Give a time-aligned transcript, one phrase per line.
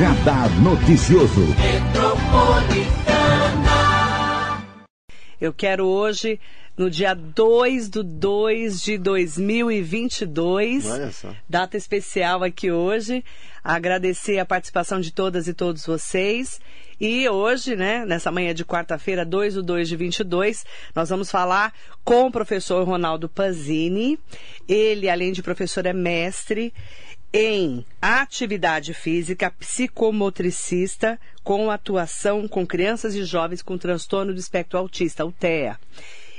[0.00, 1.42] Radar Noticioso.
[5.38, 6.40] Eu quero hoje,
[6.74, 11.34] no dia 2 do 2 de 2022, Olha só.
[11.46, 13.22] data especial aqui hoje,
[13.62, 16.58] agradecer a participação de todas e todos vocês.
[16.98, 21.74] E hoje, né, nessa manhã de quarta-feira, 2 do 2 de 22, nós vamos falar
[22.02, 24.18] com o professor Ronaldo Panzini.
[24.66, 26.72] Ele, além de professor, é mestre
[27.32, 35.24] em atividade física psicomotricista com atuação com crianças e jovens com transtorno do espectro autista,
[35.24, 35.78] o TEA.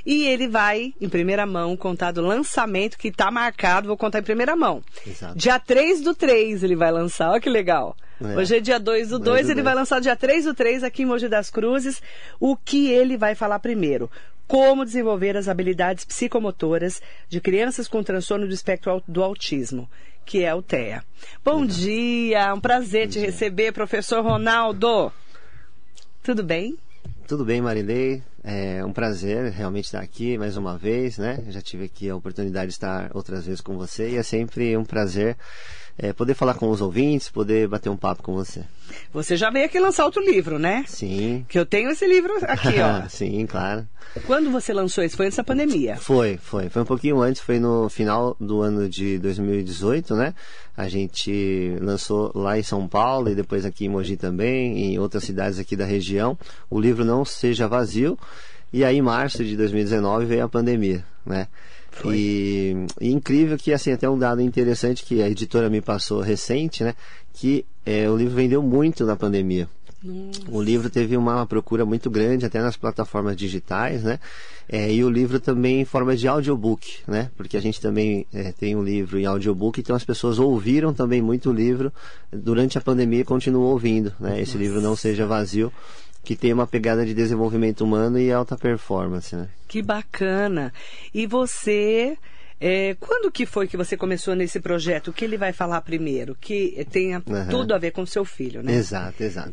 [0.06, 4.24] E ele vai, em primeira mão, contar do lançamento que está marcado, vou contar em
[4.24, 4.84] primeira mão.
[5.06, 5.38] Exato.
[5.38, 7.96] Dia 3 do 3 ele vai lançar, olha que legal.
[8.20, 8.38] É.
[8.38, 10.84] Hoje é dia 2 do 2, Dois do ele vai lançar dia 3 do 3
[10.84, 12.02] aqui em Mogi das Cruzes.
[12.40, 14.10] O que ele vai falar primeiro?
[14.48, 19.90] Como desenvolver as habilidades psicomotoras de crianças com transtorno do espectro do autismo,
[20.26, 21.04] que é o TEA.
[21.44, 25.12] Bom dia, um prazer te receber, professor Ronaldo.
[26.24, 26.78] Tudo bem?
[27.28, 28.22] Tudo bem, Marilei?
[28.44, 31.44] É um prazer realmente estar aqui mais uma vez, né?
[31.50, 34.84] Já tive aqui a oportunidade de estar outras vezes com você e é sempre um
[34.84, 35.38] prazer
[35.98, 38.64] é, poder falar com os ouvintes, poder bater um papo com você.
[39.14, 40.84] Você já veio aqui lançar outro livro, né?
[40.88, 41.46] Sim.
[41.48, 43.08] Que eu tenho esse livro aqui, ó.
[43.10, 43.88] Sim, claro.
[44.26, 45.16] Quando você lançou isso?
[45.16, 45.96] Foi antes da pandemia.
[45.98, 46.70] Foi, foi.
[46.70, 50.34] Foi um pouquinho antes, foi no final do ano de 2018, né?
[50.76, 55.24] A gente lançou lá em São Paulo e depois aqui em Mogi também, em outras
[55.24, 56.38] cidades aqui da região.
[56.70, 58.18] O livro Não Seja Vazio.
[58.74, 61.48] E aí, em março de 2019, veio a pandemia, né?
[61.92, 62.18] Foi.
[62.18, 66.84] E, e incrível que, assim, até um dado interessante que a editora me passou recente,
[66.84, 66.96] né?
[67.34, 69.70] Que é, o livro vendeu muito na pandemia.
[70.50, 74.20] O livro teve uma procura muito grande até nas plataformas digitais, né?
[74.68, 77.30] É, e o livro também em forma de audiobook, né?
[77.38, 81.22] Porque a gente também é, tem um livro em audiobook, então as pessoas ouviram também
[81.22, 81.94] muito o livro
[82.32, 84.42] durante a pandemia e continuam ouvindo, né?
[84.42, 85.72] Esse livro Não Seja Vazio,
[86.24, 89.50] que tem uma pegada de desenvolvimento humano e alta performance, né?
[89.68, 90.74] Que bacana.
[91.14, 92.18] E você,
[92.62, 95.08] é, quando que foi que você começou nesse projeto?
[95.10, 96.38] O que ele vai falar primeiro?
[96.40, 97.48] Que tenha Aham.
[97.50, 98.72] tudo a ver com o seu filho, né?
[98.74, 99.52] Exato, exato.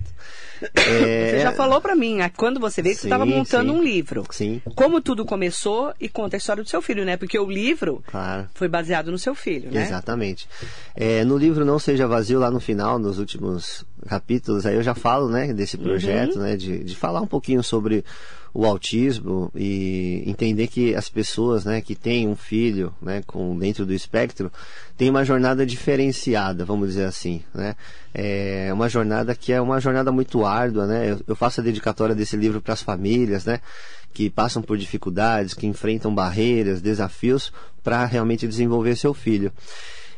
[0.76, 3.72] Você É, já falou pra mim, ah, quando você veio, que você Sim, estava montando
[3.72, 3.78] sim.
[3.78, 4.24] um livro.
[4.30, 7.16] Sim, Como tudo começou e conta a história do seu filho, né?
[7.16, 8.48] Porque o livro claro.
[8.54, 9.82] foi baseado no seu filho, né?
[9.82, 10.48] Exatamente.
[10.96, 14.94] É, no livro Não Seja Vazio, lá no final, nos últimos capítulos, aí eu já
[14.94, 15.84] falo, né, desse Uhum.
[15.84, 18.04] projeto, né, de, de falar um pouquinho sobre
[18.58, 23.86] o autismo e entender que as pessoas, né, que têm um filho, né, com dentro
[23.86, 24.50] do espectro,
[24.96, 27.76] têm uma jornada diferenciada, vamos dizer assim, né.
[28.12, 31.12] É uma jornada que é uma jornada muito árdua, né.
[31.12, 33.60] Eu, eu faço a dedicatória desse livro para as famílias, né,
[34.12, 37.52] que passam por dificuldades, que enfrentam barreiras, desafios
[37.84, 39.52] para realmente desenvolver seu filho.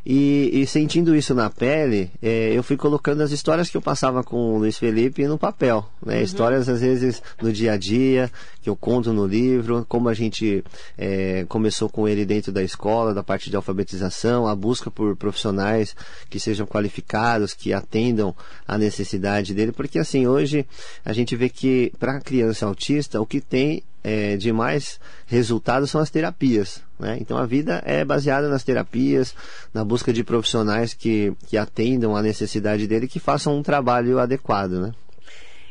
[0.05, 4.25] E, e sentindo isso na pele, eh, eu fui colocando as histórias que eu passava
[4.25, 5.87] com o Luiz Felipe no papel.
[6.05, 6.23] Né?
[6.23, 8.31] Histórias, às vezes, do dia a dia,
[8.63, 10.65] que eu conto no livro, como a gente
[10.97, 15.95] eh, começou com ele dentro da escola, da parte de alfabetização, a busca por profissionais
[16.31, 18.35] que sejam qualificados, que atendam
[18.67, 19.73] à necessidade dele.
[19.73, 20.67] Porque, assim, hoje
[21.05, 25.91] a gente vê que para a criança autista, o que tem é, de mais resultados
[25.91, 26.83] são as terapias.
[27.01, 27.17] Né?
[27.21, 29.35] Então a vida é baseada nas terapias,
[29.73, 34.19] na busca de profissionais que, que atendam à necessidade dele e que façam um trabalho
[34.19, 34.73] adequado.
[34.73, 34.93] Né?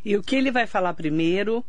[0.04, 1.64] E o que ele vai falar primeiro,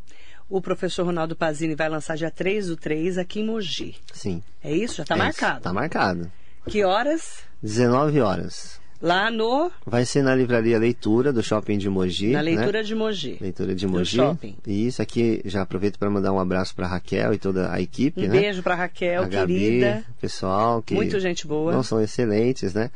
[0.48, 3.96] o professor Ronaldo Pazini vai lançar dia 3 do 3 aqui em Mogi.
[4.12, 4.42] Sim.
[4.64, 4.96] É isso?
[4.96, 5.60] Já está É, marcado.
[5.60, 6.32] Tá marcado.
[6.66, 7.38] Que horas?
[7.62, 8.79] 19 horas.
[9.02, 12.32] Lá no Vai ser na livraria Leitura do Shopping de Mogi.
[12.32, 12.54] na né?
[12.54, 13.38] leitura de Mogi.
[13.40, 14.16] Leitura de do Mogi.
[14.16, 14.56] shopping.
[14.66, 18.20] E isso aqui, já aproveito para mandar um abraço para Raquel e toda a equipe.
[18.20, 18.40] Um né?
[18.40, 20.04] beijo para Raquel, a Gabi, querida.
[20.20, 21.72] pessoal que Muito gente boa.
[21.72, 22.90] não são excelentes, né?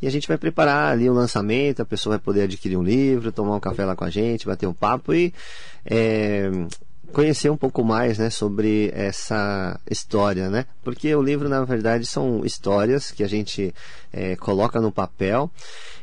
[0.00, 3.32] E a gente vai preparar ali o lançamento, a pessoa vai poder adquirir um livro,
[3.32, 5.32] tomar um café lá com a gente, bater um papo e
[5.84, 6.50] é,
[7.12, 10.66] conhecer um pouco mais, né, sobre essa história, né?
[10.82, 13.74] Porque o livro, na verdade, são histórias que a gente
[14.12, 15.50] é, coloca no papel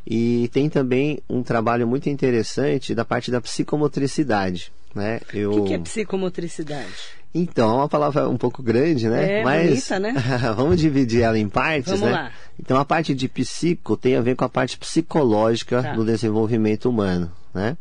[0.06, 5.20] e tem também um trabalho muito interessante da parte da psicomotricidade, né?
[5.34, 5.52] Eu...
[5.52, 6.94] O que, que é psicomotricidade?
[7.38, 9.42] Então, é uma palavra um pouco grande, né?
[9.42, 10.14] É, Mas bonita, né?
[10.56, 12.12] vamos dividir ela em partes, Vamos né?
[12.12, 12.32] lá.
[12.58, 15.94] Então, a parte de psico tem a ver com a parte psicológica Tá.
[15.94, 17.76] do desenvolvimento humano, né?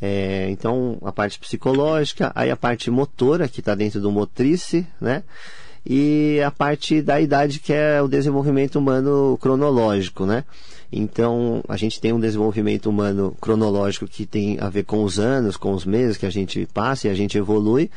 [0.00, 5.22] É, então, a parte psicológica, aí a parte motora, que está dentro do motrice, né?
[5.84, 10.44] E a parte da idade, que é o desenvolvimento humano cronológico, né?
[10.92, 15.56] Então, a gente tem um desenvolvimento humano cronológico que tem a ver com os anos,
[15.56, 17.90] com os meses que a gente passa e a gente evolui.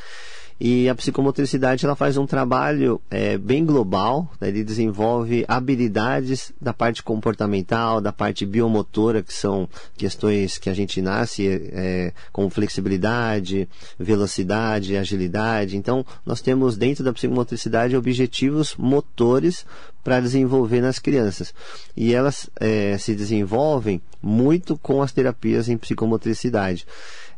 [0.65, 4.48] E a psicomotricidade ela faz um trabalho é, bem global, né?
[4.48, 9.68] ele desenvolve habilidades da parte comportamental, da parte biomotora, que são
[9.98, 13.68] questões que a gente nasce é, com flexibilidade,
[14.00, 15.75] velocidade, agilidade.
[15.75, 19.66] Então, nós temos dentro da psicomotricidade objetivos motores
[20.01, 21.54] para desenvolver nas crianças.
[21.94, 26.88] E elas é, se desenvolvem muito com as terapias em psicomotricidade.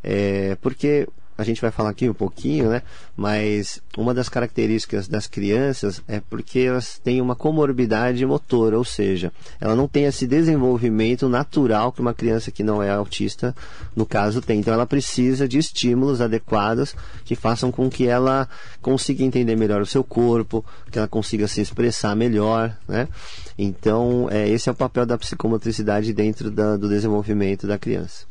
[0.03, 2.81] É, porque a gente vai falar aqui um pouquinho, né?
[3.15, 9.31] Mas uma das características das crianças é porque elas têm uma comorbidade motora, ou seja,
[9.59, 13.55] ela não tem esse desenvolvimento natural que uma criança que não é autista,
[13.95, 14.59] no caso, tem.
[14.59, 16.95] Então ela precisa de estímulos adequados
[17.25, 18.47] que façam com que ela
[18.81, 23.07] consiga entender melhor o seu corpo, que ela consiga se expressar melhor, né?
[23.57, 28.25] Então, é, esse é o papel da psicomotricidade dentro da, do desenvolvimento da criança.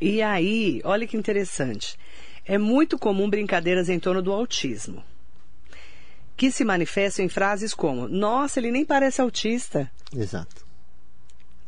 [0.00, 1.96] E aí, olha que interessante.
[2.44, 5.02] É muito comum brincadeiras em torno do autismo,
[6.36, 9.90] que se manifestam em frases como: Nossa, ele nem parece autista.
[10.14, 10.66] Exato.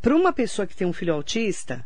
[0.03, 1.85] Para uma pessoa que tem um filho autista,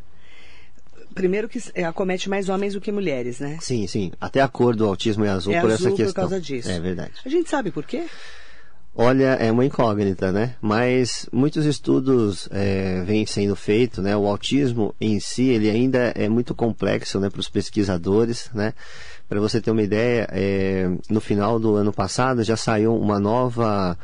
[1.13, 3.57] primeiro que é, acomete mais homens do que mulheres, né?
[3.61, 4.11] Sim, sim.
[4.19, 6.13] Até a cor do autismo é azul é por azul essa questão.
[6.25, 6.69] por causa disso.
[6.69, 7.13] É verdade.
[7.25, 8.07] A gente sabe por quê?
[8.95, 10.55] Olha, é uma incógnita, né?
[10.61, 14.17] Mas muitos estudos é, vêm sendo feitos, né?
[14.17, 17.29] O autismo em si, ele ainda é muito complexo, né?
[17.29, 18.73] Para os pesquisadores, né?
[19.27, 23.97] Para você ter uma ideia, é, no final do ano passado já saiu uma nova,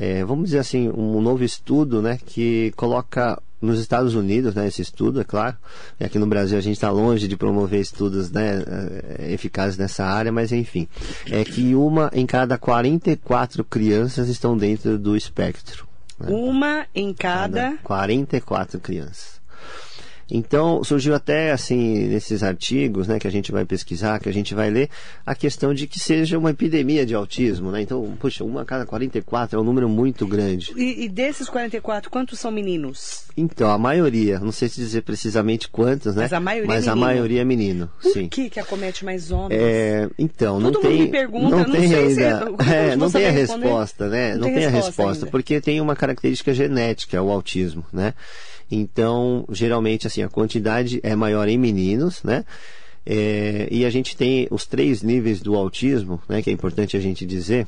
[0.00, 2.20] é, vamos dizer assim, um novo estudo, né?
[2.24, 5.56] Que coloca nos Estados Unidos, né, esse estudo, é claro.
[5.98, 10.04] E aqui no Brasil a gente está longe de promover estudos né, eh, eficazes nessa
[10.04, 10.86] área, mas enfim.
[11.28, 15.88] É que uma em cada 44 crianças estão dentro do espectro.
[16.16, 16.28] Né?
[16.30, 17.72] Uma em cada...
[17.72, 19.37] cada 44 crianças.
[20.30, 24.54] Então, surgiu até, assim, nesses artigos, né, que a gente vai pesquisar, que a gente
[24.54, 24.90] vai ler,
[25.24, 27.80] a questão de que seja uma epidemia de autismo, né?
[27.80, 30.72] Então, puxa, uma a cada 44 é um número muito grande.
[30.76, 33.24] E, e desses 44, quantos são meninos?
[33.36, 36.22] Então, a maioria, não sei se dizer precisamente quantos, né?
[36.24, 37.02] Mas a maioria Mas é menino.
[37.02, 38.28] a maioria é menino, Por sim.
[38.28, 39.58] que que acomete mais homens?
[39.60, 42.70] É, então, não Todo tem, mundo me pergunta, não não tem sei se- ainda, como
[42.70, 43.62] é, eu não tem a responder?
[43.64, 44.32] resposta, né?
[44.32, 48.12] Não Não, tem tem a resposta resposta, porque tem uma característica genética, o autismo, né?
[48.70, 52.44] Então, geralmente, assim, a quantidade é maior em meninos, né?
[53.06, 56.42] É, e a gente tem os três níveis do autismo, né?
[56.42, 57.66] Que é importante a gente dizer,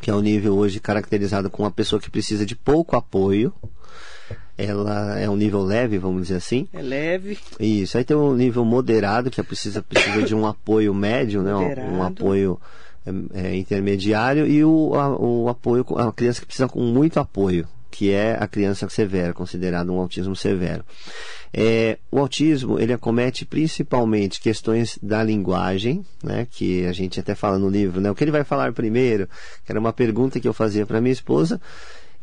[0.00, 3.52] que é o nível hoje caracterizado com uma pessoa que precisa de pouco apoio.
[4.56, 6.68] Ela é um nível leve, vamos dizer assim.
[6.72, 7.38] É leve.
[7.58, 7.98] Isso.
[7.98, 11.54] Aí tem um nível moderado, que é precisa, precisa de um apoio médio, né?
[11.54, 12.60] Um- Um, apoio
[13.34, 14.46] é, é, intermediário.
[14.46, 18.48] E o, a, o apoio, a criança que precisa com muito apoio, que é a
[18.48, 20.82] criança severa, considerado um autismo severo.
[21.52, 26.46] É, o autismo, ele acomete principalmente questões da linguagem, né?
[26.50, 28.10] Que a gente até fala no livro, né?
[28.10, 29.28] O que ele vai falar primeiro?
[29.64, 31.60] Que era uma pergunta que eu fazia para minha esposa.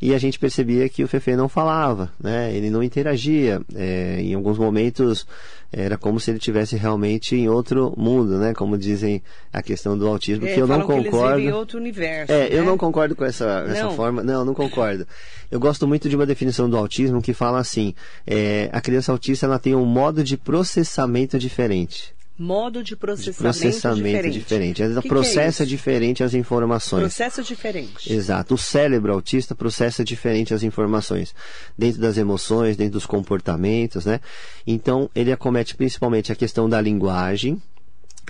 [0.02, 2.52] E a gente percebia que o Fefe não falava, né?
[2.56, 3.62] Ele não interagia.
[3.76, 5.28] É, em alguns momentos
[5.72, 8.54] era como se ele tivesse realmente em outro mundo, né?
[8.54, 9.22] Como dizem
[9.54, 11.40] a questão do autismo, É, que eu não concordo.
[11.40, 12.32] em outro universo.
[12.32, 12.68] É, eu né?
[12.70, 13.96] não concordo com essa, essa Não?
[13.96, 14.24] forma.
[14.24, 15.08] Não, não concordo.
[15.52, 17.94] Eu gosto muito de uma definição do autismo que fala assim:
[18.26, 22.14] é, a criança autista ela tem um modo de processamento diferente.
[22.40, 24.40] Modo de De processamento, processamento diferente.
[24.40, 25.02] diferente.
[25.02, 25.70] Que é processa isso?
[25.70, 27.02] diferente as informações.
[27.02, 28.12] Processo diferente.
[28.12, 28.54] Exato.
[28.54, 31.36] O cérebro autista processa diferente as informações,
[31.78, 34.22] dentro das emoções, dentro dos comportamentos, né?
[34.66, 37.62] Então, ele acomete principalmente a questão da linguagem,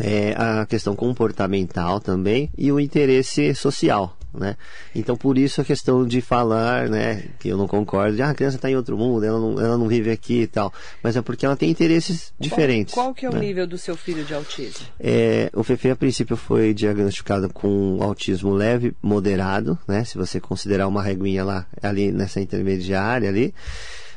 [0.01, 4.55] é, a questão comportamental também e o interesse social, né?
[4.95, 8.33] Então, por isso a questão de falar, né, que eu não concordo, de, ah, a
[8.33, 11.21] criança está em outro mundo, ela não, ela não vive aqui e tal, mas é
[11.21, 12.93] porque ela tem interesses diferentes.
[12.93, 13.39] Qual, qual que é o né?
[13.39, 14.85] nível do seu filho de autismo?
[14.99, 20.03] É, o Fefe, a princípio, foi diagnosticado com autismo leve, moderado, né?
[20.03, 23.53] Se você considerar uma reguinha lá, ali nessa intermediária ali.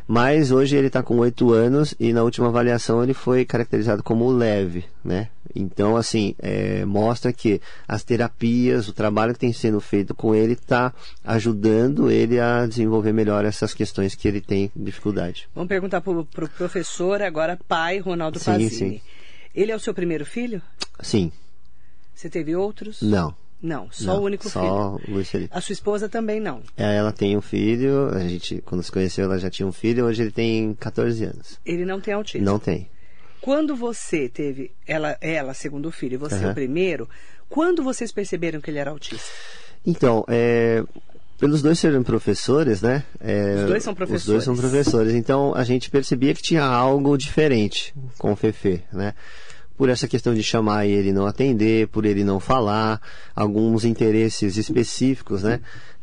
[0.06, 4.30] Mas hoje ele está com 8 anos e na última avaliação ele foi caracterizado como
[4.30, 5.28] leve, né?
[5.54, 10.54] Então, assim, é, mostra que as terapias, o trabalho que tem sendo feito com ele
[10.54, 10.94] está
[11.24, 15.48] ajudando ele a desenvolver melhor essas questões que ele tem dificuldade.
[15.54, 18.70] Vamos perguntar para o pro professor, agora pai, Ronaldo Sim, Fazini.
[18.70, 19.00] sim.
[19.54, 20.62] Ele é o seu primeiro filho?
[21.00, 21.30] Sim,
[22.14, 23.02] Você teve outros?
[23.02, 23.34] não.
[23.62, 24.64] Não, só não, o único filho.
[24.64, 25.50] Só o Luiz Felipe.
[25.56, 26.62] A sua esposa também não.
[26.76, 30.04] É, Ela tem um filho, a gente, quando se conheceu, ela já tinha um filho,
[30.06, 31.60] hoje ele tem 14 anos.
[31.64, 32.44] Ele não tem autismo.
[32.44, 32.88] Não tem.
[33.40, 36.50] Quando você teve, ela, ela segundo filho, e você Aham.
[36.50, 37.08] o primeiro,
[37.48, 39.30] quando vocês perceberam que ele era autista?
[39.86, 40.82] Então, é,
[41.38, 43.04] pelos dois serem professores, né?
[43.20, 44.44] é, Os dois são Os dois professores.
[44.44, 45.12] são professores.
[45.14, 49.12] Então, a gente percebia que tinha algo diferente com o Fefe, né?
[49.76, 53.00] Por essa questão de chamar e ele não atender, por ele não falar,
[53.34, 55.60] alguns interesses específicos, né?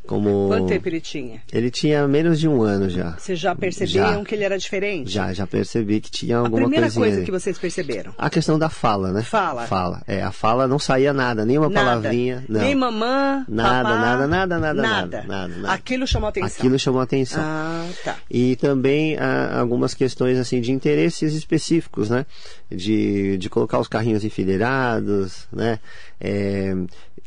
[0.10, 0.48] Como...
[0.48, 1.40] Quanto tempo ele tinha?
[1.54, 3.12] Ele tinha menos de um ano já.
[3.12, 4.26] Vocês já perceberam Já.
[4.26, 5.12] que ele era diferente?
[5.12, 7.04] Já, já percebi que tinha A alguma primeira coisinha.
[7.06, 7.26] coisa ali.
[7.28, 8.12] que vocês perceberam?
[8.18, 9.22] A questão da fala, né?
[9.22, 9.68] Fala.
[9.68, 10.02] Fala.
[10.08, 11.86] É, a fala não saía nada, nenhuma Nada.
[11.86, 12.44] palavrinha.
[12.50, 12.60] Não.
[12.60, 14.82] Nem mamã, Nada, papá, nada, nada, nada, nada.
[14.82, 15.74] nada, nada, nada.
[15.76, 16.58] Aquilo chamou atenção.
[16.58, 17.44] Aquilo chamou atenção.
[17.44, 18.16] Ah, tá.
[18.32, 22.26] E também ah, algumas questões assim de interesses específicos, né?
[22.72, 25.78] De, de colocar os carrinhos enfileirados, né?
[26.20, 26.76] É,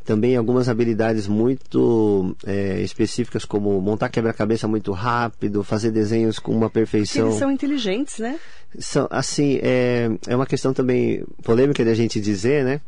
[0.05, 6.71] também algumas habilidades muito é, específicas, como montar quebra-cabeça muito rápido, fazer desenhos com uma
[6.71, 7.29] perfeição.
[7.29, 8.39] eles são inteligentes, né?
[8.79, 12.81] São, assim, é, é uma questão também polêmica de a gente dizer, né?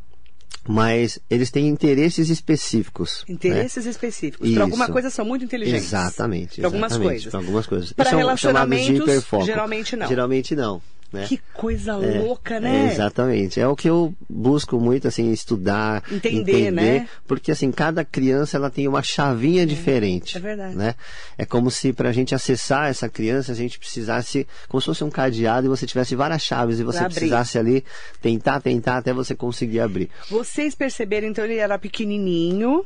[0.66, 3.23] Mas eles têm interesses específicos.
[3.28, 3.35] né?
[3.35, 4.50] Interesses específicos.
[4.50, 5.85] Para alguma coisa são muito inteligentes.
[5.85, 6.56] Exatamente.
[6.61, 7.30] Para algumas coisas.
[7.30, 7.88] Para algumas coisas.
[7.92, 10.06] De relacionamentos, geralmente não.
[10.06, 10.83] Geralmente não.
[11.14, 11.26] Né?
[11.28, 12.88] Que coisa É, louca, né?
[12.88, 13.61] é, exatamente.
[13.61, 17.09] É o que eu busco muito, assim, estudar, Entender, né?
[17.26, 20.37] Porque, assim, cada criança, ela tem uma chavinha diferente.
[20.37, 20.76] é verdade.
[20.76, 20.94] Né?
[21.38, 25.04] É como se, para a gente acessar essa criança, a gente precisasse, como se fosse
[25.04, 27.14] um cadeado e você tivesse várias chaves e você Pra abrir.
[27.14, 27.85] precisasse ali
[28.21, 30.11] tentar, tentar, até você conseguir abrir.
[30.28, 32.85] Vocês perceberam, então, ele era pequenininho.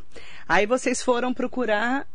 [0.48, 2.06] Aí vocês foram procurar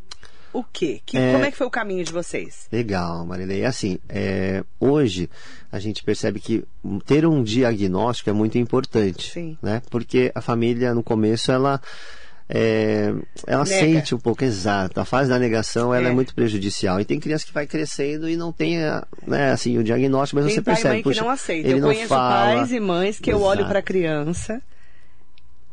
[0.53, 1.01] o quê?
[1.05, 1.33] Que, É.
[1.33, 2.67] Como é que foi o caminho de vocês?
[2.71, 3.65] Legal, Marilei.
[3.65, 5.29] Assim, é, hoje
[5.71, 6.63] a gente percebe que
[7.05, 9.57] ter um diagnóstico é muito importante, Sim.
[9.61, 9.81] né?
[9.89, 11.81] Porque a família no começo ela
[12.49, 13.13] é,
[13.47, 13.79] ela Nega.
[13.79, 14.99] sente um pouco exato.
[14.99, 16.11] A fase da negação ela é.
[16.11, 16.13] É.
[16.13, 16.99] muito prejudicial.
[16.99, 18.77] E tem criança que vai crescendo e não tem,
[19.25, 20.93] né, assim, o diagnóstico, mas Tem você pai e percebe.
[20.93, 21.67] mãe que puxa, não aceita.
[21.67, 22.55] Ele Eu não conheço fala.
[22.55, 23.69] pais e mães que eu olho Exato.
[23.69, 24.61] para a criança.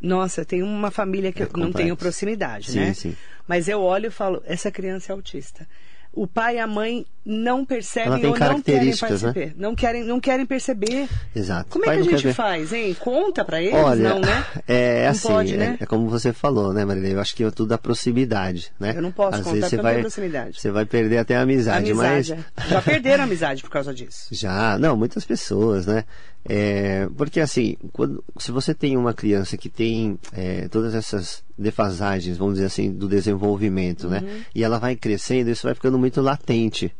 [0.00, 1.96] Nossa, tem uma família que É eu não tenho complexo.
[1.96, 2.94] proximidade, Sim, né?
[2.94, 3.16] sim.
[3.46, 5.68] Mas eu olho e falo, essa criança é autista.
[6.12, 8.96] O pai e a mãe não percebem ou não querem né?
[8.98, 9.54] perceber.
[9.56, 11.08] Não querem, não querem perceber.
[11.36, 11.68] Exato.
[11.70, 12.96] Como Pai é que a quer gente faz, hein?
[12.98, 13.74] Conta para eles?
[13.74, 14.44] Olha, não, né?
[14.66, 15.76] é Não assim, pode, é- né?
[15.80, 17.14] é, como você falou, né, Marilei?
[17.14, 18.94] Eu acho que é tudo da proximidade, né?
[18.96, 20.60] Eu não posso Às contar tenho vai, proximidade.
[20.60, 22.34] Você vai perder até a amizade, Amizade.
[22.56, 22.68] mas é.
[22.70, 24.26] Já perderam a amizade por causa disso.
[24.32, 26.04] Já, não, muitas pessoas, né?
[26.48, 32.38] É, porque assim, quando- se você tem uma criança que tem é, todas essas defasagens,
[32.38, 34.22] vamos dizer assim, do desenvolvimento, né?
[34.54, 36.90] E ela vai crescendo, isso vai ficando muito latente.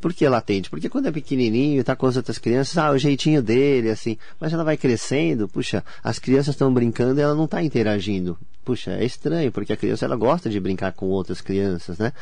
[0.00, 0.70] Por que latente?
[0.70, 4.16] Porque quando é pequenininho e tá com as outras crianças, ah, o jeitinho dele, assim.
[4.40, 8.38] Mas ela vai crescendo, puxa, as crianças estão brincando e ela não está interagindo.
[8.64, 12.12] Puxa, é estranho, porque a criança ela gosta de brincar com outras crianças, né?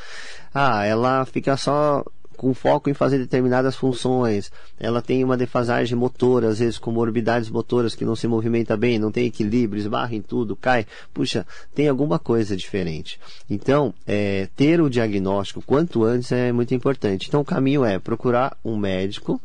[0.52, 2.04] Ah, ela fica só
[2.36, 4.50] com foco em fazer determinadas funções.
[4.78, 9.10] Ela tem uma defasagem motora, às vezes comorbidades motoras que não se movimenta bem, não
[9.10, 10.86] tem equilíbrio, esbarra em tudo, cai.
[11.12, 13.18] Puxa, tem alguma coisa diferente.
[13.48, 17.28] Então, é, ter o diagnóstico quanto antes é muito importante.
[17.28, 19.40] Então, o caminho é procurar um médico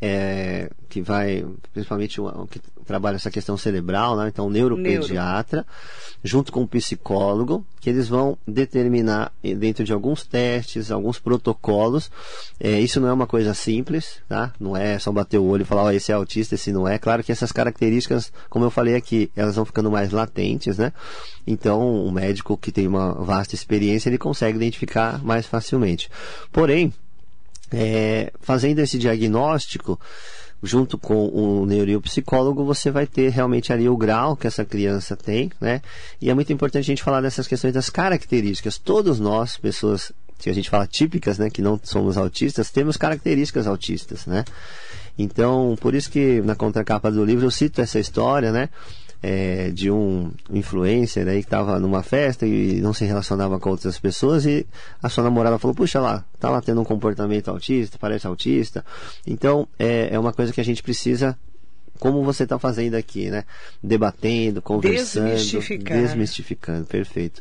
[0.00, 4.28] é, que vai, principalmente um, que trabalha essa questão cerebral, né?
[4.28, 5.64] então neuropediatra,
[6.22, 12.10] junto com um psicólogo, que eles vão determinar eh, dentro de alguns testes, alguns protocolos.
[12.60, 14.52] É, isso não é uma coisa simples, tá?
[14.60, 16.98] Não é só bater o olho e falar, ó, esse é autista, esse não é.
[16.98, 20.92] Claro que essas características, como eu falei aqui, elas vão ficando mais latentes, né?
[21.46, 26.10] Então, um médico que tem uma vasta experiência, ele consegue identificar mais facilmente.
[26.52, 26.92] Porém,
[27.72, 29.98] é, fazendo esse diagnóstico,
[30.62, 35.50] junto com o neuropsicólogo, você vai ter realmente ali o grau que essa criança tem,
[35.60, 35.82] né?
[36.20, 38.78] E é muito importante a gente falar dessas questões das características.
[38.78, 43.66] Todos nós, pessoas que a gente fala típicas, né, que não somos autistas, temos características
[43.66, 44.44] autistas, né?
[45.18, 48.68] Então, por isso que na contracapa do livro eu cito essa história, né?
[49.22, 53.98] É, de um influencer aí que estava numa festa e não se relacionava com outras
[53.98, 54.66] pessoas e
[55.02, 58.84] a sua namorada falou, puxa lá, tá lá tendo um comportamento autista, parece autista.
[59.26, 61.38] Então, é, é uma coisa que a gente precisa
[61.98, 63.44] como você está fazendo aqui, né?
[63.80, 65.96] Debatendo, conversando, Desmistificar.
[65.98, 67.40] desmistificando, perfeito.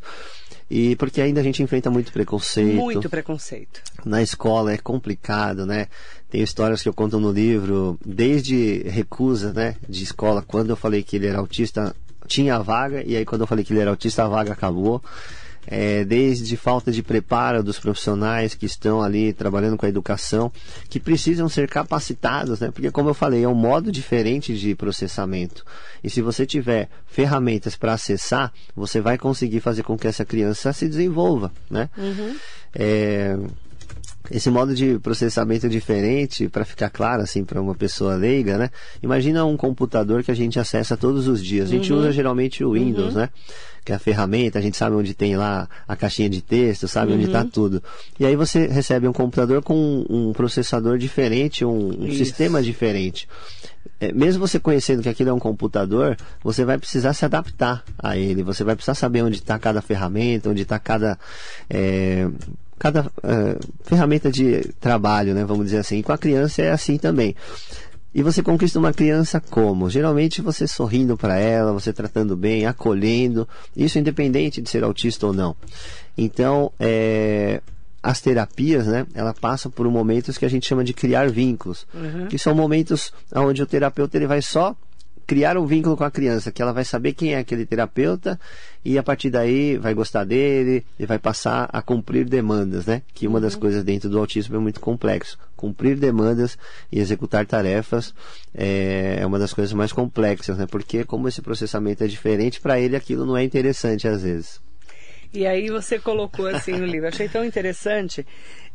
[0.74, 2.76] E porque ainda a gente enfrenta muito preconceito.
[2.76, 3.82] Muito preconceito.
[4.06, 5.88] Na escola é complicado, né?
[6.30, 11.04] Tem histórias que eu conto no livro, desde recusa, né, de escola, quando eu falei
[11.04, 11.94] que ele era autista,
[12.26, 15.04] tinha a vaga, e aí quando eu falei que ele era autista, a vaga acabou.
[15.68, 20.52] É, desde falta de preparo dos profissionais que estão ali trabalhando com a educação,
[20.90, 22.72] que precisam ser capacitados, né?
[22.72, 25.64] Porque, como eu falei, é um modo diferente de processamento.
[26.04, 30.74] E se você tiver ferramentas para acessar, você vai conseguir fazer com que essa criança
[30.74, 31.90] se desenvolva, né?
[32.74, 33.38] É,
[34.32, 38.70] esse modo de processamento diferente, para ficar claro assim para uma pessoa leiga, né?
[39.04, 41.68] Imagina um computador que a gente acessa todos os dias.
[41.70, 42.00] A gente Uhum.
[42.00, 43.30] usa geralmente o Windows, né?
[43.84, 47.14] Que é a ferramenta, a gente sabe onde tem lá a caixinha de texto, sabe
[47.14, 47.28] onde Uhum.
[47.28, 47.82] está tudo.
[48.20, 53.28] E aí você recebe um computador com um, um processador diferente, um, um sistema diferente.
[54.00, 58.18] É, mesmo você conhecendo que aquilo é um computador, você vai precisar se adaptar a
[58.18, 58.44] ele.
[58.44, 61.18] Você vai precisar saber onde está cada ferramenta, onde está cada
[61.70, 62.28] é,
[62.80, 65.46] cada é, ferramenta de trabalho, né?
[65.46, 66.00] Vamos dizer assim.
[66.00, 67.36] E com a criança é assim também.
[68.14, 69.90] E você conquista uma criança como?
[69.90, 75.34] Geralmente você sorrindo para ela, você tratando bem, acolhendo, isso independente de ser autista ou
[75.34, 75.56] não.
[76.18, 77.62] Então, é,
[78.04, 81.86] as terapias, né, ela passa por momentos que a gente chama de criar vínculos,
[82.30, 84.76] que são momentos onde o terapeuta ele vai só
[85.32, 88.38] criar um vínculo com a criança, que ela vai saber quem é aquele terapeuta
[88.84, 93.02] e a partir daí vai gostar dele e vai passar a cumprir demandas, né?
[93.14, 95.38] Que uma das coisas dentro do autismo é muito complexo.
[95.56, 96.58] Cumprir demandas
[96.92, 98.14] e executar tarefas
[98.54, 100.66] é, é uma das coisas mais complexas, né?
[100.66, 104.60] Porque como esse processamento é diferente, para ele aquilo não é interessante às vezes.
[105.34, 108.26] E aí você colocou assim no livro, achei tão interessante.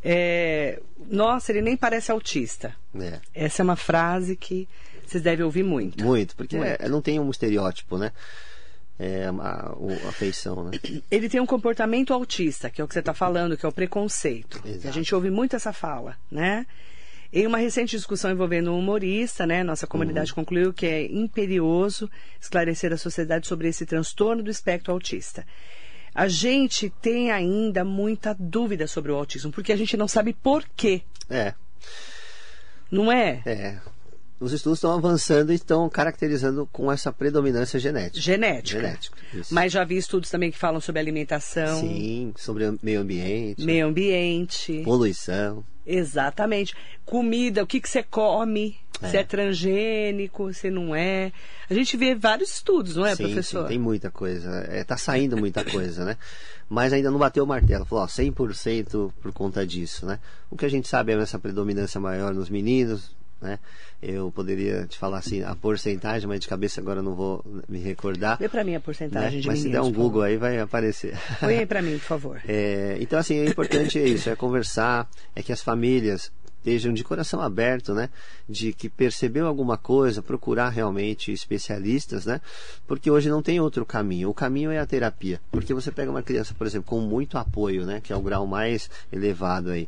[0.03, 2.75] é, Nossa, ele nem parece autista.
[2.99, 3.19] É.
[3.33, 4.67] Essa é uma frase que
[5.05, 6.03] vocês devem ouvir muito.
[6.03, 6.81] Muito, porque Muito.
[6.81, 8.11] é- não tem um estereótipo, né?
[8.99, 10.71] É, a, o- a feição, né?
[11.11, 13.71] Ele tem um comportamento autista, que é o que você está falando, que é o
[13.71, 14.59] preconceito.
[14.65, 14.87] Exato.
[14.87, 16.65] A gente ouve muito essa fala, né?
[17.31, 22.09] Em uma recente discussão envolvendo um humorista, né, nossa comunidade concluiu que é imperioso
[22.41, 25.45] esclarecer a sociedade sobre esse transtorno do espectro autista.
[26.17, 30.67] A gente tem ainda muita dúvida sobre o autismo, porque a gente não sabe por
[30.75, 31.53] quê, É,
[32.89, 33.43] não é?
[33.45, 33.79] é.
[34.39, 38.21] Os estudos estão avançando e estão caracterizando com essa predominância genética.
[38.21, 38.79] Genética.
[38.79, 39.53] Genética, isso.
[39.53, 44.81] Mas já vi estudos também que falam sobre alimentação, Sim, sobre meio ambiente, meio ambiente.
[44.83, 45.63] poluição.
[45.85, 46.75] Exatamente.
[47.05, 48.75] Comida, o que, que você come,
[49.09, 49.21] se É.
[49.21, 51.31] é transgênico, se não é.
[51.69, 53.63] A gente vê vários estudos, não é, sim, professor?
[53.63, 54.49] sim, tem muita coisa.
[54.69, 56.17] É, tá saindo muita coisa, né?
[56.69, 57.85] Mas ainda não bateu o martelo.
[57.85, 60.19] Falou, ó, 100% por conta disso, né?
[60.51, 63.59] O que a gente sabe é essa predominância maior nos meninos, né?
[64.01, 67.79] Eu poderia te falar assim, a porcentagem, mas de cabeça agora eu não vou me
[67.79, 68.37] recordar.
[68.37, 68.79] Vê pra mim a né?
[68.79, 69.97] porcentagem de Mas se der meninos.
[69.97, 71.17] um Google aí vai aparecer.
[71.39, 72.41] Põe aí pra mim, por favor.
[72.47, 76.31] É, então, assim, é importante isso, é conversar, é que as famílias
[76.67, 78.09] estejam de coração aberto, né?
[78.47, 82.41] De que percebeu alguma coisa, procurar realmente especialistas, né?
[82.85, 84.29] Porque hoje não tem outro caminho.
[84.29, 85.39] O caminho é a terapia.
[85.49, 88.01] Porque você pega uma criança, por exemplo, com muito apoio, né?
[88.01, 89.87] Que é o grau mais elevado aí.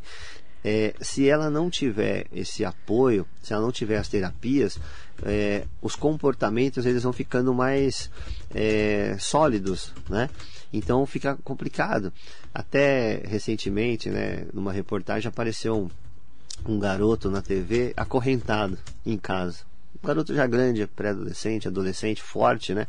[0.64, 4.78] É, se ela não tiver esse apoio, se ela não tiver as terapias,
[5.24, 8.10] é, os comportamentos eles vão ficando mais
[8.54, 10.30] é, sólidos, né?
[10.72, 12.14] Então fica complicado.
[12.54, 19.60] Até recentemente, né, numa reportagem apareceu um, um garoto na TV acorrentado em casa.
[20.02, 22.86] Um garoto já grande, pré-adolescente, adolescente, forte, né?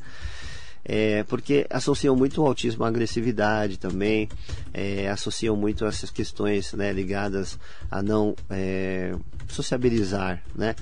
[0.84, 4.28] É, porque associam muito o autismo à agressividade também,
[4.72, 7.58] é, associam muito essas questões né, ligadas
[7.90, 9.14] a não é,
[9.48, 10.74] sociabilizar, né?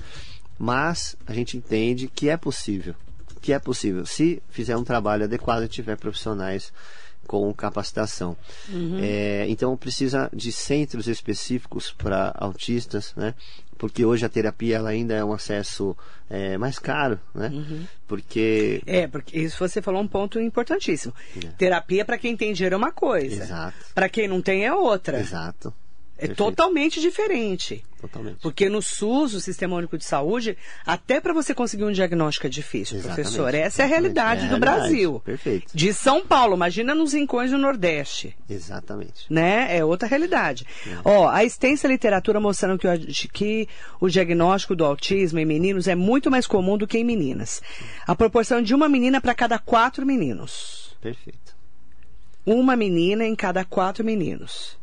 [0.57, 2.95] Mas a gente entende que é possível,
[3.41, 6.71] que é possível, se fizer um trabalho adequado e tiver profissionais
[7.29, 8.35] com capacitação.
[9.01, 13.35] É, então precisa de centros específicos para autistas, né?
[13.79, 15.95] Porque hoje a terapia ela ainda é um acesso
[16.29, 17.49] é, mais caro, né?
[18.05, 21.13] Porque É, porque isso você falou um ponto importantíssimo.
[21.37, 21.47] É.
[21.57, 23.41] Terapia para quem tem dinheiro é uma coisa.
[23.41, 23.77] Exato.
[23.95, 25.17] Para quem não tem é outra.
[25.17, 25.73] Exato.
[26.19, 26.37] É Perfeito.
[26.43, 27.81] totalmente diferente.
[28.01, 28.39] Totalmente.
[28.41, 32.49] Porque no SUS, o Sistema Único de Saúde, até para você conseguir um diagnóstico é
[32.49, 33.53] difícil, Exatamente, professor.
[33.53, 34.79] Essa é a realidade É a do realidade.
[34.81, 35.21] Brasil.
[35.23, 35.71] Perfeito.
[35.73, 38.35] De São Paulo, imagina nos rincões do Nordeste.
[38.49, 39.25] Exatamente.
[39.29, 39.77] né?
[39.77, 40.65] É outra realidade.
[40.85, 40.97] É.
[41.05, 43.67] Ó, a extensa literatura mostrando que o, que
[44.01, 47.61] o diagnóstico do autismo em meninos é muito mais comum do que em meninas.
[48.05, 50.95] A proporção de uma menina para cada quatro meninos.
[51.01, 51.55] Perfeito.
[52.45, 54.78] Uma menina em cada quatro meninos.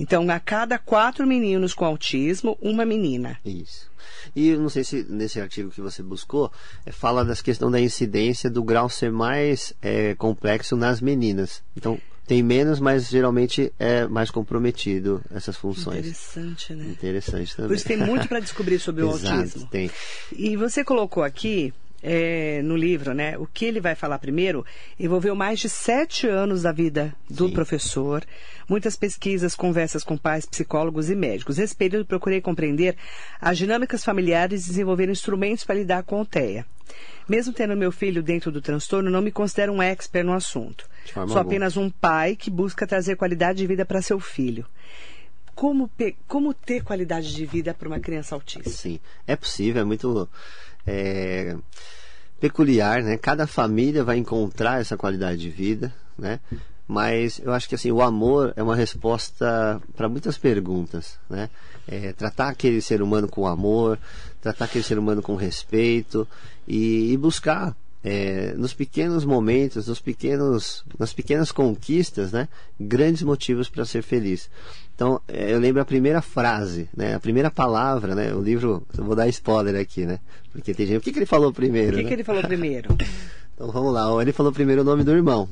[0.00, 3.38] Então, a cada quatro meninos com autismo, uma menina.
[3.44, 3.90] Isso.
[4.34, 6.50] E eu não sei se nesse artigo que você buscou,
[6.86, 11.62] é, fala das questão da incidência do grau ser mais é, complexo nas meninas.
[11.76, 15.98] Então, tem menos, mas geralmente é mais comprometido essas funções.
[15.98, 16.86] Interessante, né?
[16.86, 17.68] Interessante também.
[17.68, 19.66] Por isso tem muito para descobrir sobre o Exato, autismo.
[19.66, 19.90] tem.
[20.32, 23.36] E você colocou aqui é, no livro, né?
[23.38, 24.64] O que ele vai falar primeiro
[24.98, 27.52] envolveu mais de sete anos da vida do Sim.
[27.52, 28.24] professor,
[28.68, 31.58] muitas pesquisas, conversas com pais, psicólogos e médicos.
[31.58, 32.96] Nesse período, procurei compreender
[33.40, 36.64] as dinâmicas familiares e desenvolver instrumentos para lidar com o TEA.
[37.28, 40.88] Mesmo tendo meu filho dentro do transtorno, não me considero um expert no assunto.
[41.12, 41.40] Sou alguma.
[41.40, 44.66] apenas um pai que busca trazer qualidade de vida para seu filho.
[45.54, 45.90] como,
[46.26, 48.70] como ter qualidade de vida para uma criança autista.
[48.70, 50.28] Sim, é possível, é muito
[50.86, 51.56] é,
[52.40, 53.16] peculiar, né?
[53.16, 56.40] Cada família vai encontrar essa qualidade de vida, né?
[56.88, 61.48] Mas eu acho que assim o amor é uma resposta para muitas perguntas, né?
[61.86, 63.98] É, tratar aquele ser humano com amor,
[64.40, 66.26] tratar aquele ser humano com respeito
[66.66, 72.48] e, e buscar é, nos pequenos momentos, nos pequenos, nas pequenas conquistas, né?
[72.78, 74.50] Grandes motivos para ser feliz.
[74.94, 77.14] Então, é, eu lembro a primeira frase, né?
[77.14, 78.34] A primeira palavra, né?
[78.34, 80.18] O livro, eu vou dar spoiler aqui, né?
[80.52, 81.94] Porque tem gente, o que, que ele falou primeiro?
[81.94, 82.08] O que, né?
[82.08, 82.96] que ele falou primeiro?
[83.60, 85.46] Então vamos lá, ele falou primeiro o nome do irmão.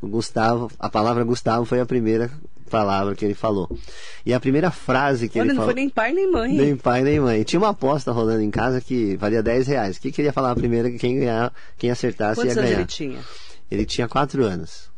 [0.00, 2.30] O Gustavo, a palavra Gustavo foi a primeira
[2.66, 3.70] palavra que ele falou.
[4.24, 5.72] E a primeira frase que Olha, ele não falou.
[5.72, 6.52] foi nem pai nem mãe.
[6.52, 7.42] Nem pai nem mãe.
[7.42, 9.96] Tinha uma aposta rolando em casa que valia 10 reais.
[9.96, 12.80] O que queria falar primeiro que quem ganhar, quem acertasse Quantos ia anos ganhar.
[12.80, 13.18] ele tinha?
[13.70, 14.90] Ele tinha 4 anos.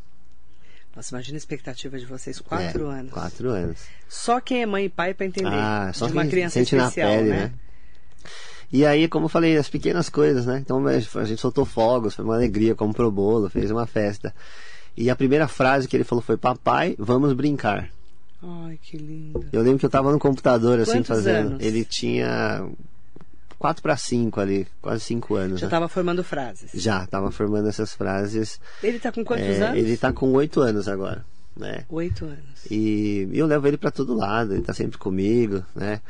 [0.95, 3.11] Nossa, imagina a expectativa de vocês, quatro É, anos.
[3.13, 3.77] Quatro anos.
[4.09, 5.49] Só quem é mãe e pai para entender.
[5.53, 7.37] Ah, só de uma quem criança sente especial, na pele, né?
[7.37, 7.51] né?
[8.71, 10.59] E aí, como eu falei, as pequenas coisas, né?
[10.59, 14.33] Então a gente soltou fogos, foi uma alegria, comprou bolo, fez uma festa.
[14.95, 17.89] E a primeira frase que ele falou foi: Papai, vamos brincar.
[18.41, 19.45] Ai, que lindo.
[19.51, 21.47] Eu lembro que eu tava no computador assim Quantos fazendo.
[21.51, 21.63] anos?
[21.65, 22.65] Ele tinha
[23.57, 25.59] 4 para 5 ali, quase 5 anos.
[25.59, 25.67] Já né?
[25.67, 26.71] estava formando frases.
[26.73, 28.59] Já, tava formando essas frases.
[28.81, 29.77] Ele tá com quantos É, anos?
[29.77, 31.25] Ele tá com 8 anos agora,
[31.55, 31.83] né?
[31.89, 32.65] Oito anos.
[32.71, 36.01] E eu levo ele para todo lado, ele tá sempre comigo, né?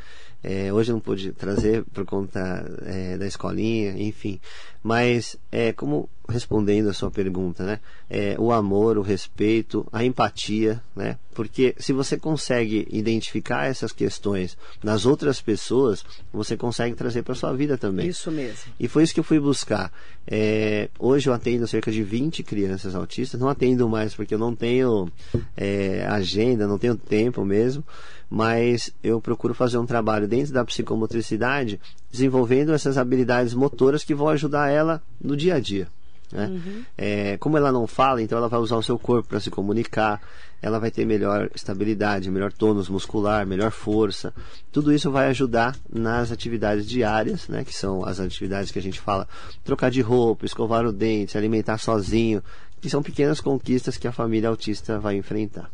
[0.42, 4.40] É, hoje eu não pude trazer por conta é, da escolinha, enfim.
[4.82, 7.80] Mas, é, como respondendo a sua pergunta, né?
[8.08, 11.18] É, o amor, o respeito, a empatia, né?
[11.34, 17.52] Porque se você consegue identificar essas questões nas outras pessoas, você consegue trazer para sua
[17.52, 18.08] vida também.
[18.08, 18.72] Isso mesmo.
[18.78, 19.92] E foi isso que eu fui buscar.
[20.26, 23.40] É, hoje eu atendo cerca de 20 crianças autistas.
[23.40, 25.10] Não atendo mais porque eu não tenho
[25.56, 27.84] é, agenda, não tenho tempo mesmo.
[28.28, 34.28] Mas eu procuro fazer um trabalho dentro da psicomotricidade, desenvolvendo essas habilidades motoras que vão
[34.28, 35.88] ajudar ela no dia a dia.
[36.32, 36.84] Né?
[36.96, 40.20] É, como ela não fala, então ela vai usar o seu corpo para se comunicar,
[40.62, 44.32] ela vai ter melhor estabilidade, melhor tônus muscular, melhor força.
[44.70, 49.00] Tudo isso vai ajudar nas atividades diárias, né, que são as atividades que a gente
[49.00, 49.26] fala,
[49.64, 52.42] trocar de roupa, escovar o dente, se alimentar sozinho,
[52.80, 55.70] que são pequenas conquistas que a família autista vai enfrentar.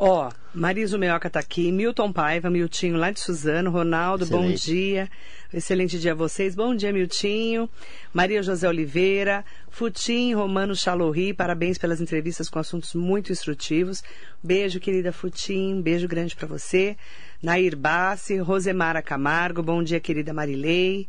[0.00, 4.64] Ó, Marisa Meoca tá aqui, Milton Paiva, Miltinho lá de Suzano, Ronaldo, bom Excelente.
[4.64, 5.10] dia.
[5.52, 6.54] Excelente dia a vocês.
[6.54, 7.68] Bom dia, Miltinho.
[8.14, 14.00] Maria José Oliveira, Futim, Romano Chalorri, parabéns pelas entrevistas com assuntos muito instrutivos.
[14.40, 16.96] Beijo, querida Futim, beijo grande para você.
[17.42, 21.08] Nair Bassi, Rosemara Camargo, bom dia, querida Marilei.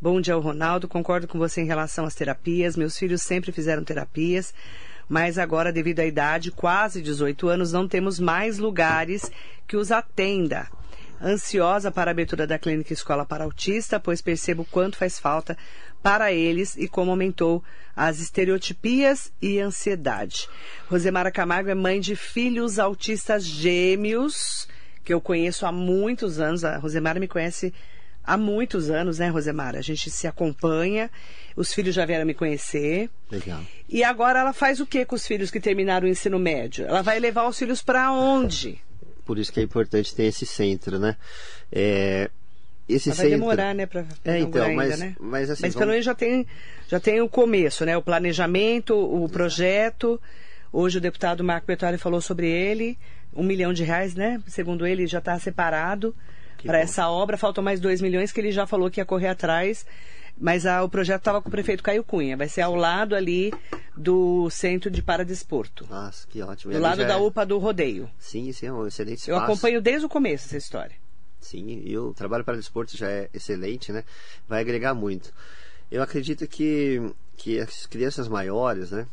[0.00, 2.74] Bom dia ao Ronaldo, concordo com você em relação às terapias.
[2.74, 4.54] Meus filhos sempre fizeram terapias
[5.10, 9.28] mas agora, devido à idade, quase 18 anos, não temos mais lugares
[9.66, 10.68] que os atenda.
[11.20, 15.58] Ansiosa para a abertura da clínica Escola para Autista, pois percebo quanto faz falta
[16.00, 17.60] para eles e como aumentou
[17.96, 20.48] as estereotipias e ansiedade.
[20.88, 24.68] Rosemara Camargo é mãe de filhos autistas gêmeos,
[25.04, 26.64] que eu conheço há muitos anos.
[26.64, 27.74] A Rosemara me conhece
[28.24, 29.78] há muitos anos, né, Rosemara?
[29.78, 31.10] A gente se acompanha,
[31.56, 33.08] os filhos já vieram me conhecer.
[33.30, 33.60] Legal.
[33.88, 36.86] E agora ela faz o que com os filhos que terminaram o ensino médio?
[36.86, 38.80] Ela vai levar os filhos para onde?
[39.24, 41.16] Por isso que é importante ter esse centro, né?
[41.70, 42.28] É,
[42.88, 43.38] esse Ela vai centro...
[43.40, 45.14] demorar, né, para É, então, ainda, mas, né?
[45.20, 46.46] mas assim, Mas vamos- pelo menos já tem,
[46.88, 47.96] já tem o começo, né?
[47.96, 50.20] O planejamento, o projeto.
[50.72, 52.98] Hoje o deputado Marco Bertoli falou sobre ele.
[53.32, 54.42] Um milhão de reais, né?
[54.48, 56.12] Segundo ele, já está separado
[56.62, 57.36] para essa obra.
[57.36, 59.84] Faltam mais dois milhões que ele já falou que ia correr atrás.
[60.38, 62.36] Mas ah, o projeto estava com o prefeito Caio Cunha.
[62.36, 63.52] Vai ser ao lado ali
[63.96, 65.86] do centro de Paradesporto.
[65.90, 66.72] Nossa, que ótimo.
[66.72, 68.10] Do lado da é- UPA do Rodeio.
[68.18, 69.52] Sim, sim, é um excelente Eu espaço.
[69.52, 70.96] acompanho desde o começo essa história.
[71.40, 74.04] Sim, e o trabalho para desporto já é excelente, né?
[74.48, 75.32] Vai agregar muito.
[75.90, 77.02] Eu acredito que,
[77.36, 79.06] que as crianças maiores, né?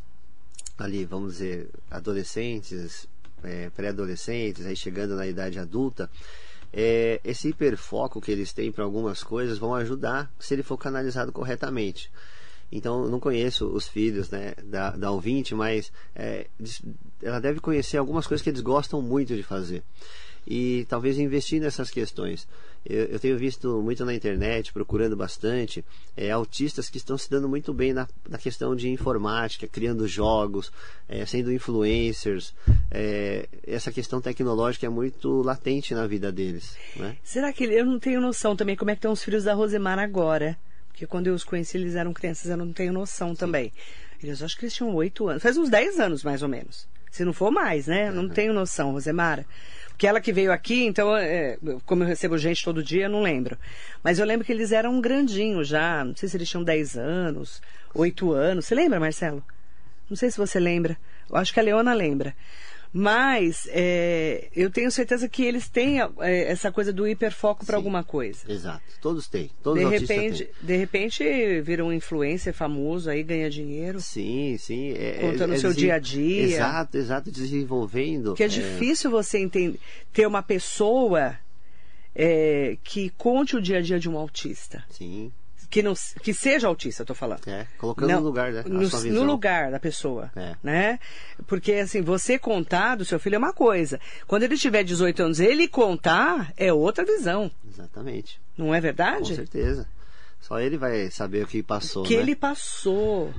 [0.77, 3.07] Ali, vamos dizer, adolescentes,
[3.43, 6.09] é, pré-adolescentes, aí chegando na idade adulta,
[6.73, 11.31] é, esse hiperfoco que eles têm para algumas coisas vão ajudar se ele for canalizado
[11.31, 12.11] corretamente.
[12.71, 16.47] Então, eu não conheço os filhos né, da, da ouvinte, mas é,
[17.23, 19.83] ela deve conhecer algumas coisas que eles gostam muito de fazer.
[20.49, 22.47] E talvez investir nessas questões.
[22.85, 25.83] Eu, eu tenho visto muito na internet, procurando bastante,
[26.15, 30.71] é, autistas que estão se dando muito bem na, na questão de informática, criando jogos,
[31.09, 32.53] é, sendo influencers.
[32.89, 36.77] É, essa questão tecnológica é muito latente na vida deles.
[36.95, 37.17] Né?
[37.23, 39.99] Será que eu não tenho noção também como é que estão os filhos da Rosemar
[39.99, 40.57] agora?
[40.87, 43.71] Porque quando eu os conheci, eles eram crianças, eu não tenho noção também.
[44.23, 45.43] Eles acho que eles tinham oito anos.
[45.43, 46.87] Faz uns 10 anos, mais ou menos.
[47.11, 48.11] Se não for mais, né?
[48.11, 49.45] Não tenho noção, Rosemara.
[49.97, 53.23] Porque ela que veio aqui, então, é, como eu recebo gente todo dia, eu não
[53.23, 53.57] lembro.
[54.03, 56.05] Mas eu lembro que eles eram grandinhos já.
[56.05, 57.63] Não sei se eles tinham 10 anos,
[57.95, 58.65] 8 anos.
[58.65, 59.43] Você lembra, Marcelo?
[60.07, 60.95] Não sei se você lembra.
[61.27, 62.35] Eu acho que a Leona lembra.
[62.97, 68.03] Mas é, eu tenho certeza que eles têm é, essa coisa do hiperfoco para alguma
[68.03, 68.51] coisa.
[68.51, 68.81] Exato.
[68.99, 69.51] Todos têm.
[69.61, 70.53] Todos de repente, têm.
[70.63, 74.01] de repente vira um influencer famoso aí ganha dinheiro.
[74.01, 74.93] Sim, sim.
[74.93, 76.41] É, Contando é, o seu dia a dia.
[76.41, 77.29] Exato, exato.
[77.31, 78.33] Desenvolvendo.
[78.33, 79.79] Que é difícil você entender,
[80.11, 81.37] ter uma pessoa
[82.15, 84.83] é, que conte o dia a dia de um autista.
[84.89, 85.31] Sim.
[85.69, 87.45] Que, não, que seja autista, tô falando.
[87.47, 87.67] É.
[87.77, 88.63] Colocando Não, no lugar, né?
[88.65, 88.79] No,
[89.11, 90.55] no lugar da pessoa, É.
[90.63, 90.99] né?
[91.45, 93.99] Porque assim, você contar do seu filho é uma coisa.
[94.25, 98.39] Quando ele tiver 18 anos, ele contar é outra visão, Exatamente.
[98.57, 99.35] não é Com verdade?
[99.35, 99.87] certeza.
[100.39, 102.03] Só ele vai saber o que passou.
[102.03, 102.21] Que né?
[102.21, 103.33] ele passou.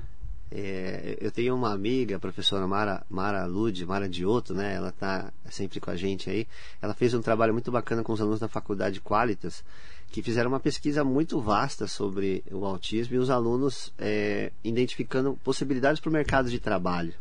[0.51, 4.75] É, eu tenho uma amiga, a professora Mara, Mara Lud, Mara Dioto, né?
[4.75, 6.47] Ela tá sempre com a gente aí.
[6.81, 9.62] Ela fez um trabalho muito bacana com os alunos da faculdade Qualitas,
[10.11, 16.01] que fizeram uma pesquisa muito vasta sobre o autismo e os alunos é, identificando possibilidades
[16.01, 17.14] para o mercado de trabalho.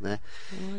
[0.00, 0.18] Né?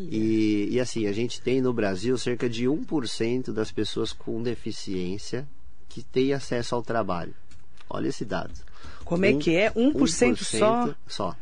[0.10, 5.48] E, e assim, a gente tem no Brasil cerca de 1% das pessoas com deficiência
[5.88, 7.36] que têm acesso ao trabalho.
[7.88, 8.54] Olha esse dado.
[9.06, 9.70] Como é que é?
[9.72, 10.96] 1% só?
[11.06, 11.36] Só.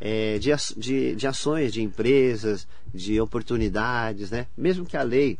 [0.00, 4.46] É, de, de, de ações de empresas, de oportunidades, né?
[4.56, 5.38] Mesmo que a lei,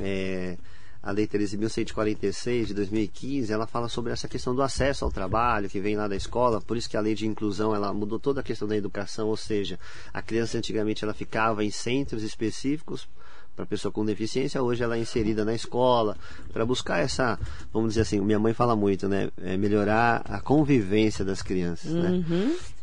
[0.00, 0.58] é,
[1.06, 5.78] a lei 13.146 de 2015, ela fala sobre essa questão do acesso ao trabalho que
[5.78, 8.42] vem lá da escola, por isso que a lei de inclusão ela mudou toda a
[8.42, 9.78] questão da educação, ou seja,
[10.12, 13.08] a criança antigamente ela ficava em centros específicos
[13.54, 16.16] para pessoa com deficiência, hoje ela é inserida na escola
[16.52, 17.38] para buscar essa,
[17.72, 22.24] vamos dizer assim, minha mãe fala muito, né, é melhorar a convivência das crianças, né?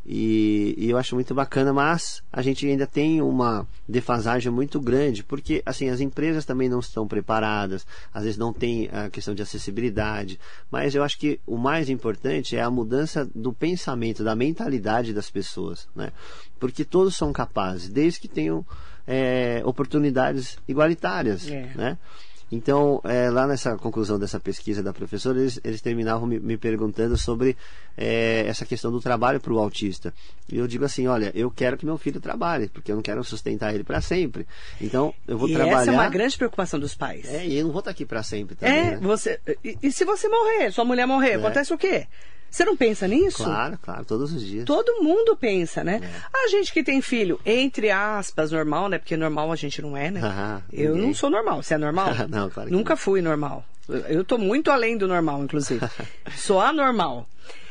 [0.05, 5.23] E, e eu acho muito bacana, mas a gente ainda tem uma defasagem muito grande,
[5.23, 9.41] porque assim as empresas também não estão preparadas, às vezes não tem a questão de
[9.41, 10.37] acessibilidade,
[10.69, 15.29] mas eu acho que o mais importante é a mudança do pensamento, da mentalidade das
[15.29, 16.11] pessoas, né?
[16.59, 18.65] Porque todos são capazes, desde que tenham
[19.07, 21.71] é, oportunidades igualitárias, É.
[21.75, 21.97] né?
[22.51, 27.17] Então, é, lá nessa conclusão dessa pesquisa da professora, eles, eles terminavam me, me perguntando
[27.17, 27.57] sobre
[27.97, 30.13] é, essa questão do trabalho para o autista.
[30.47, 33.23] E eu digo assim: olha, eu quero que meu filho trabalhe, porque eu não quero
[33.23, 34.45] sustentar ele para sempre.
[34.79, 35.81] Então, eu vou e trabalhar.
[35.81, 37.25] essa é uma grande preocupação dos pais.
[37.25, 38.77] É, e eu não vou estar aqui para sempre também.
[38.77, 38.97] É, né?
[39.01, 39.39] você.
[39.63, 42.07] E, e se você morrer, sua mulher morrer, acontece o quê?
[42.53, 43.43] Você não pensa nisso?
[43.43, 44.65] Claro, claro, todos os dias.
[44.65, 45.99] Todo mundo pensa, né?
[46.31, 48.99] A gente que tem filho, entre aspas, normal, né?
[48.99, 50.21] Porque normal a gente não é, né?
[50.23, 51.63] Ah, eu não sou normal.
[51.63, 52.09] Você é normal?
[52.29, 53.65] Não, claro que Nunca fui normal.
[54.07, 55.81] Eu tô muito além do normal, inclusive.
[56.37, 57.27] sou anormal.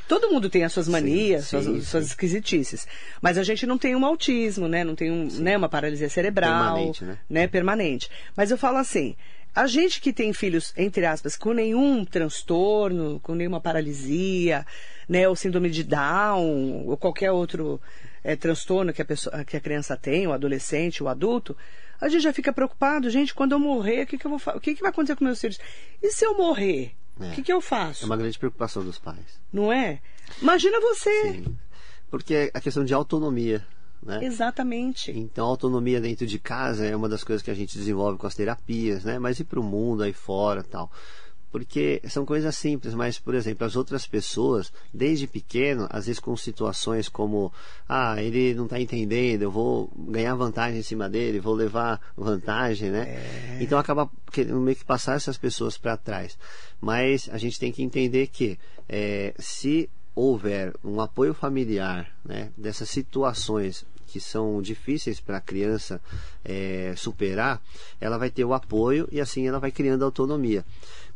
[0.08, 1.80] Todo mundo tem as suas manias, sim, suas, sim.
[1.82, 2.84] suas esquisitices.
[3.20, 4.82] Mas a gente não tem um autismo, né?
[4.82, 6.74] Não tem um, né, uma paralisia cerebral.
[6.74, 7.18] Permanente, né?
[7.30, 7.46] né?
[7.46, 8.10] Permanente.
[8.36, 9.14] Mas eu falo assim,
[9.54, 14.66] a gente que tem filhos, entre aspas, com nenhum transtorno, com nenhuma paralisia,
[15.08, 15.28] né?
[15.28, 17.80] Ou síndrome de Down, ou qualquer outro
[18.24, 21.56] eh, transtorno que a, pessoa, que a criança tem, o adolescente, o adulto,
[22.00, 24.60] a gente já fica preocupado, gente, quando eu morrer, o que, que, eu vou o
[24.60, 25.58] que, que vai acontecer com meus filhos?
[26.02, 26.92] E se eu morrer?
[27.20, 27.30] O É.
[27.30, 28.02] que, que eu faço?
[28.04, 29.40] É uma grande preocupação dos pais.
[29.52, 30.00] Não é?
[30.40, 31.32] Imagina você.
[31.32, 31.56] Sim.
[32.10, 33.64] Porque é a questão de autonomia,
[34.04, 34.24] né?
[34.24, 35.12] Exatamente.
[35.12, 38.26] Então, a autonomia dentro de casa é uma das coisas que a gente desenvolve com
[38.26, 39.18] as terapias, né?
[39.18, 40.90] Mas e para o mundo aí fora tal.
[41.52, 46.34] Porque são coisas simples, mas, por exemplo, as outras pessoas, desde pequeno, às vezes com
[46.34, 47.52] situações como,
[47.86, 52.90] ah, ele não está entendendo, eu vou ganhar vantagem em cima dele, vou levar vantagem,
[52.90, 53.22] né?
[53.60, 56.38] Então acaba querendo meio que passar essas pessoas para trás.
[56.80, 62.88] Mas a gente tem que entender que eh, se houver um apoio familiar né, dessas
[62.88, 65.98] situações que são difíceis para a criança
[66.44, 67.62] eh, superar,
[67.98, 70.66] ela vai ter o apoio e assim ela vai criando autonomia.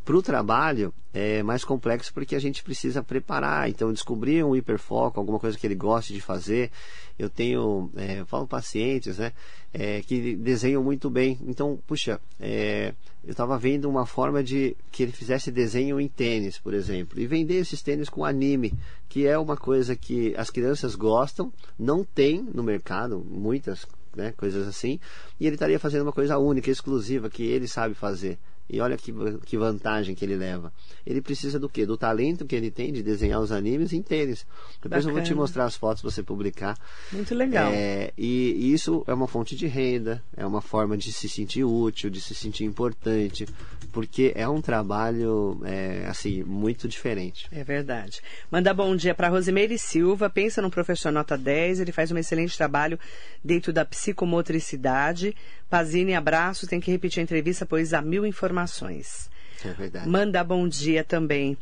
[0.07, 5.19] Para o trabalho é mais complexo porque a gente precisa preparar, então descobrir um hiperfoco,
[5.19, 6.71] alguma coisa que ele goste de fazer.
[7.19, 9.33] Eu tenho, é, eu falo pacientes, né,
[9.75, 11.37] é, que desenham muito bem.
[11.45, 16.57] Então, puxa, é, eu estava vendo uma forma de que ele fizesse desenho em tênis,
[16.57, 18.73] por exemplo, e vender esses tênis com anime,
[19.09, 24.69] que é uma coisa que as crianças gostam, não tem no mercado, muitas né, coisas
[24.69, 25.01] assim,
[25.41, 28.39] e ele estaria fazendo uma coisa única, exclusiva, que ele sabe fazer.
[28.69, 29.13] E olha que,
[29.45, 30.73] que vantagem que ele leva.
[31.07, 31.87] Ele precisa do quê?
[31.87, 34.45] Do talento que ele tem de desenhar os animes inteiros.
[34.83, 35.11] Depois Bacana.
[35.11, 36.77] eu vou te mostrar as fotos para você publicar.
[37.13, 37.71] Muito legal.
[37.73, 41.63] É, e, e, isso é uma fonte de renda, é uma forma de se sentir
[41.63, 43.47] útil, de se sentir importante,
[43.93, 47.47] porque é um trabalho é, assim muito diferente.
[47.53, 48.21] É verdade.
[48.51, 50.29] Manda bom dia para Rosimeire Silva.
[50.29, 52.99] Pensa num professor nota 10, ele faz um excelente trabalho
[53.45, 55.37] dentro da psicomotricidade.
[55.71, 56.67] Pazini, abraço.
[56.67, 59.31] Tem que repetir a entrevista, pois há mil informações informações.
[59.65, 60.09] É verdade.
[60.09, 61.57] Manda bom dia também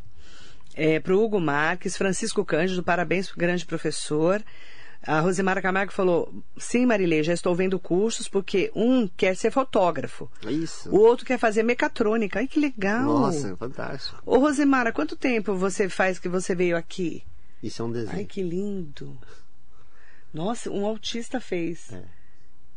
[0.75, 4.43] é, para o Hugo Marques, Francisco Cândido, parabéns grande professor.
[5.07, 10.31] A Rosemara Camargo falou: sim, Marilei, já estou vendo cursos, porque um quer ser fotógrafo.
[10.49, 10.89] Isso.
[10.91, 12.39] O outro quer fazer mecatrônica.
[12.39, 13.05] Ai, que legal.
[13.05, 14.23] Nossa, fantástico.
[14.25, 17.23] Ô, Rosemara, quanto tempo você faz que você veio aqui?
[17.63, 18.17] Isso é um desenho.
[18.17, 19.17] Ai, que lindo.
[20.33, 21.93] Nossa, um autista fez.
[21.93, 22.03] É.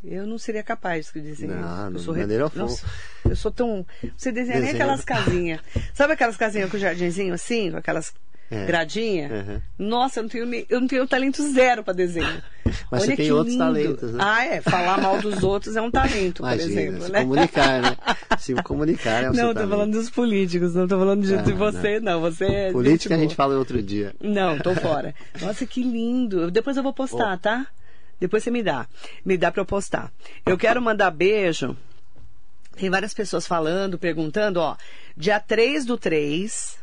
[0.03, 1.97] Eu não seria capaz de desenhar não, isso.
[1.97, 2.85] Eu sou maneira Nossa,
[3.25, 3.85] eu sou tão.
[4.15, 5.61] Você desenha nem aquelas casinhas.
[5.93, 8.13] Sabe aquelas casinhas com jardinzinho assim, com aquelas
[8.51, 8.65] é.
[8.65, 9.29] gradinha?
[9.29, 9.61] Uhum.
[9.87, 12.41] Nossa, eu não tenho, eu não tenho talento zero para desenho.
[12.91, 13.65] Mas Olha você tem outros lindo.
[13.65, 14.19] talentos, né?
[14.21, 14.61] Ah, é.
[14.61, 17.01] Falar mal dos outros é um talento, Imagina, por exemplo.
[17.03, 17.21] Se né?
[17.21, 17.97] comunicar, né?
[18.37, 21.53] Se comunicar é um Não, tô falando dos políticos, não tô falando de, ah, de
[21.53, 22.13] você, não.
[22.13, 22.21] não.
[22.21, 24.13] Você é Política a gente fala outro dia.
[24.21, 25.15] Não, tô fora.
[25.41, 26.51] Nossa, que lindo.
[26.51, 27.37] Depois eu vou postar, oh.
[27.37, 27.67] tá?
[28.19, 28.87] Depois você me dá.
[29.23, 30.11] Me dá para eu postar.
[30.45, 31.77] Eu quero mandar beijo.
[32.75, 34.75] Tem várias pessoas falando, perguntando, ó.
[35.15, 36.77] Dia 3 do 3,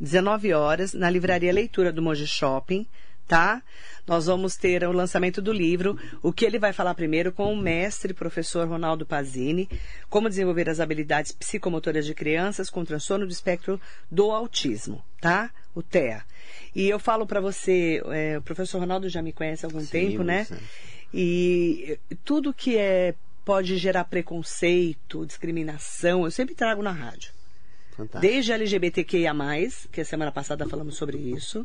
[0.00, 2.86] 19 horas, na livraria Leitura do Moji Shopping,
[3.26, 3.62] tá?
[4.06, 7.56] Nós vamos ter o lançamento do livro, o que ele vai falar primeiro com o
[7.56, 9.68] mestre professor Ronaldo Pazini,
[10.08, 15.50] como desenvolver as habilidades psicomotoras de crianças com transtorno do espectro do autismo, tá?
[15.74, 16.24] O TEA.
[16.74, 19.86] E eu falo para você, é, o professor Ronaldo já me conhece há algum Sim,
[19.86, 20.46] tempo, né?
[21.12, 23.14] E tudo que é
[23.44, 27.30] pode gerar preconceito, discriminação, eu sempre trago na rádio.
[27.96, 28.20] Fantástico.
[28.20, 29.32] Desde LGBTQIA+,
[29.92, 31.64] que a semana passada falamos sobre isso,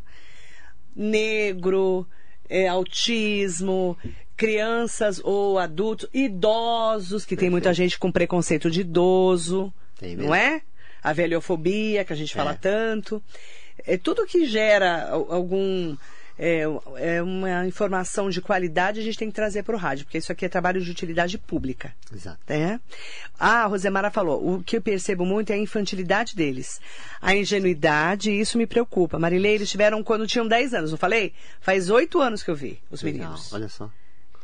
[0.95, 2.07] negro,
[2.47, 3.97] é, autismo,
[4.37, 7.39] crianças ou adultos, idosos, que Perfeito.
[7.39, 9.73] tem muita gente com preconceito de idoso,
[10.17, 10.61] não é?
[11.03, 12.55] A velhofobia, que a gente fala é.
[12.55, 13.21] tanto
[13.85, 15.95] é, tudo que gera algum
[16.37, 16.63] é,
[16.97, 20.31] é, uma informação de qualidade a gente tem que trazer para o rádio, porque isso
[20.31, 21.93] aqui é trabalho de utilidade pública.
[22.11, 22.39] Exato.
[22.47, 22.79] É?
[23.39, 26.81] Ah, a Rosemara falou, o que eu percebo muito é a infantilidade deles.
[27.21, 29.19] A ingenuidade, isso me preocupa.
[29.19, 31.31] Marilei, eles tiveram quando tinham 10 anos, não falei?
[31.59, 33.53] Faz 8 anos que eu vi os Legal, meninos.
[33.53, 33.89] Olha só.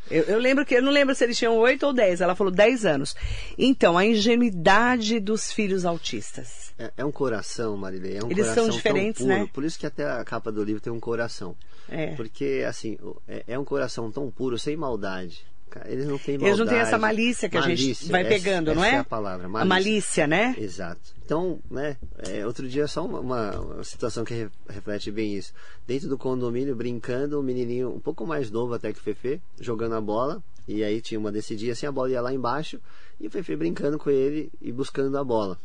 [0.09, 2.21] Eu, eu, lembro que eu não lembro se eles tinham oito ou dez.
[2.21, 3.15] Ela falou dez anos.
[3.57, 6.73] Então, a ingenuidade dos filhos autistas.
[6.79, 8.17] É, é um coração, Marilei.
[8.17, 9.49] É um eles coração são diferentes, puro, né?
[9.53, 11.55] Por isso que até a capa do livro tem um coração.
[11.89, 12.15] É.
[12.15, 15.45] Porque, assim, é, é um coração tão puro, sem maldade.
[15.85, 16.49] Eles não têm maldade.
[16.49, 18.87] Eles não têm essa malícia que malícia, a gente vai pegando, essa, não é?
[18.89, 19.47] Essa é a palavra.
[19.47, 19.61] Malícia.
[19.61, 20.55] A malícia, né?
[20.57, 21.17] Exato.
[21.23, 25.53] Então, né, é, outro dia só uma, uma, situação que reflete bem isso.
[25.85, 29.95] Dentro do condomínio, brincando, um menininho um pouco mais novo até que o Fefe, jogando
[29.95, 30.41] a bola.
[30.67, 32.79] E aí tinha uma decidinha assim, a bola ia lá embaixo.
[33.19, 35.57] E o Fefe brincando com ele e buscando a bola.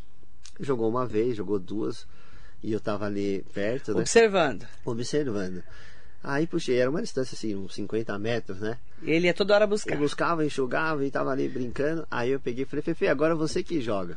[0.61, 2.07] Jogou uma vez, jogou duas.
[2.63, 4.01] E eu tava ali perto, né?
[4.01, 4.67] Observando.
[4.85, 5.63] Observando.
[6.23, 8.79] Aí puxei, era uma distância assim, uns 50 metros, né?
[9.03, 9.95] Ele ia toda hora buscar.
[9.95, 12.07] Eu buscava, enxugava e tava ali brincando.
[12.11, 14.17] Aí eu peguei e falei, Fefe, agora você que joga.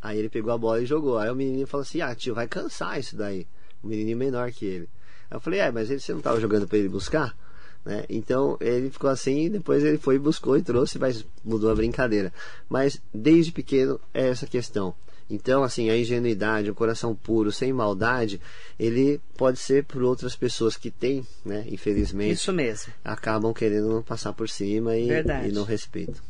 [0.00, 1.18] Aí ele pegou a bola e jogou.
[1.18, 3.46] Aí o menininho falou assim, ah tio, vai cansar isso daí.
[3.82, 4.88] O menininho menor que ele.
[5.30, 7.36] Aí eu falei, é, mas ele, você não tava jogando para ele buscar?
[7.84, 8.04] Né?
[8.08, 12.32] Então ele ficou assim, depois ele foi, buscou e trouxe, mas mudou a brincadeira.
[12.68, 14.94] Mas desde pequeno é essa questão.
[15.32, 18.38] Então, assim, a ingenuidade, o coração puro, sem maldade,
[18.78, 21.64] ele pode ser por outras pessoas que têm, né?
[21.68, 22.32] Infelizmente.
[22.32, 22.92] Isso mesmo.
[23.02, 25.08] Acabam querendo passar por cima e,
[25.48, 26.20] e não respeitam.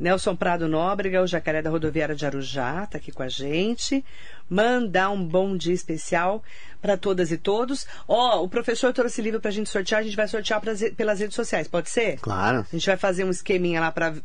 [0.00, 4.04] Nelson Prado Nóbrega, o jacaré da rodoviária de Arujá, está aqui com a gente.
[4.50, 6.42] Mandar um bom dia especial
[6.82, 7.86] para todas e todos.
[8.08, 10.60] Ó, oh, o professor trouxe livro para a gente sortear, a gente vai sortear
[10.96, 12.18] pelas redes sociais, pode ser?
[12.18, 12.66] Claro.
[12.68, 14.16] A gente vai fazer um esqueminha lá para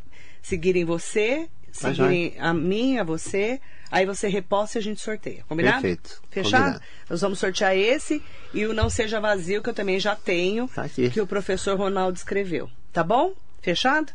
[0.42, 3.60] seguirem você, seguirem a mim, a você.
[3.90, 5.44] Aí você reposta e a gente sorteia.
[5.48, 5.82] Combinado?
[5.82, 6.22] Perfeito.
[6.30, 6.62] Fechado?
[6.62, 6.84] Combinado.
[7.08, 8.22] Nós vamos sortear esse
[8.54, 12.16] e o Não Seja Vazio, que eu também já tenho, tá que o professor Ronaldo
[12.16, 12.70] escreveu.
[12.92, 13.34] Tá bom?
[13.60, 14.12] Fechado?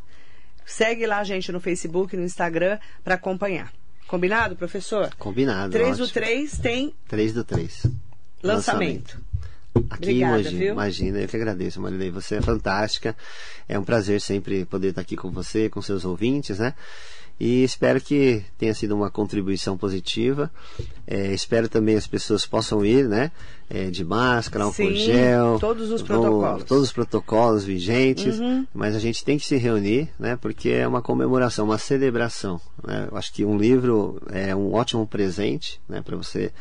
[0.66, 3.72] Segue lá a gente no Facebook, no Instagram, para acompanhar.
[4.08, 5.14] Combinado, professor?
[5.18, 5.72] Combinado.
[5.72, 6.08] 3 ótimo.
[6.08, 6.94] do 3 tem.
[7.08, 7.88] 3 do 3.
[8.44, 8.44] Lançamento.
[8.44, 9.36] Lançamento.
[9.90, 10.74] Aqui Obrigada, imagina, viu?
[10.74, 12.10] imagina, eu que agradeço, Marilei.
[12.10, 13.16] Você é fantástica.
[13.68, 16.74] É um prazer sempre poder estar aqui com você, com seus ouvintes, né?
[17.38, 20.50] E espero que tenha sido uma contribuição positiva.
[21.06, 23.32] É, espero também as pessoas possam ir, né?
[23.70, 25.58] É, de máscara, álcool Sim, gel.
[25.60, 26.64] todos os protocolos.
[26.64, 28.40] todos os protocolos vigentes.
[28.40, 28.66] Uhum.
[28.74, 30.38] Mas a gente tem que se reunir, né?
[30.38, 32.62] Porque é uma comemoração, uma celebração.
[32.86, 33.10] Né?
[33.12, 36.02] Eu acho que um livro é um ótimo presente, né?
[36.02, 36.54] Para você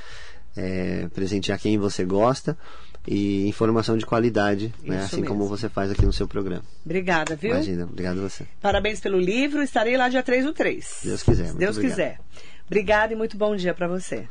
[0.56, 2.58] é, presentear quem você gosta
[3.06, 4.98] e informação de qualidade, né?
[5.00, 5.28] Assim mesmo.
[5.28, 6.62] como você faz aqui no seu programa.
[6.84, 7.50] Obrigada, viu?
[7.50, 8.46] Imagina, obrigado a você.
[8.60, 9.62] Parabéns pelo livro.
[9.62, 11.00] Estarei lá dia 3 do 3.
[11.04, 11.96] Deus quiser, Se Deus obrigado.
[11.96, 12.20] quiser.
[12.66, 14.26] Obrigada e muito bom dia para você.